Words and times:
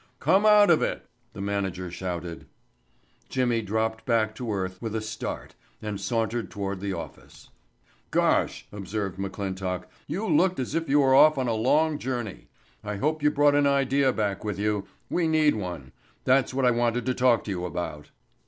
"Come 0.19 0.47
out 0.47 0.71
of 0.71 0.81
it," 0.81 1.05
the 1.33 1.41
manager 1.41 1.91
shouted. 1.91 2.47
Jimmy 3.29 3.61
dropped 3.61 4.03
back 4.03 4.33
to 4.33 4.51
earth 4.51 4.81
with 4.81 4.95
a 4.95 4.99
start 4.99 5.53
and 5.79 6.01
sauntered 6.01 6.49
toward 6.49 6.79
the 6.79 6.91
office. 6.91 7.49
"Gosh," 8.09 8.65
observed 8.71 9.19
McClintock, 9.19 9.83
"you 10.07 10.27
looked 10.27 10.59
as 10.59 10.73
if 10.73 10.89
you 10.89 11.01
were 11.01 11.13
off 11.13 11.37
on 11.37 11.47
a 11.47 11.53
long 11.53 11.99
journey. 11.99 12.47
I 12.83 12.95
hope 12.95 13.21
you 13.21 13.29
brought 13.29 13.53
an 13.53 13.67
idea 13.67 14.11
back 14.11 14.43
with 14.43 14.57
you. 14.57 14.87
We 15.07 15.27
need 15.27 15.53
one. 15.53 15.91
That's 16.23 16.51
what 16.51 16.65
I 16.65 16.71
wanted 16.71 17.05
to 17.05 17.13
talk 17.13 17.43
to 17.43 17.51
you 17.51 17.63
about." 17.65 18.09